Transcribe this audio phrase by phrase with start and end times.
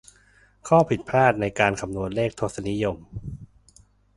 [0.67, 2.97] ข้อผิดพลาดในการคำนวณเลขทศนิยม